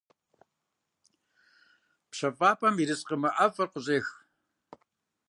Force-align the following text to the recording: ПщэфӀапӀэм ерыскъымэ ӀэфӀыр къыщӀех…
ПщэфӀапӀэм 2.09 2.75
ерыскъымэ 2.83 3.29
ӀэфӀыр 3.35 3.67
къыщӀех… 3.71 4.07